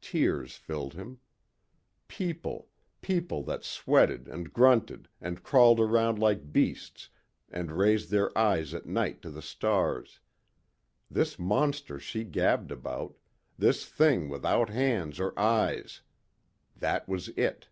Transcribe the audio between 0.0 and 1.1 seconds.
Tears filled